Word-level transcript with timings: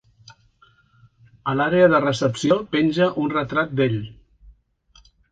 A 1.51 1.53
l'àrea 1.57 1.89
de 1.93 1.99
recepció 2.05 2.57
penja 2.77 3.09
un 3.25 3.29
retrat 3.35 3.75
d'ell. 3.81 3.99